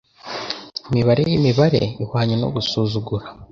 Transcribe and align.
Imibare 0.89 1.21
yimibare 1.29 1.81
ihwanye 2.03 2.35
no 2.41 2.47
gusuzugura 2.55 3.25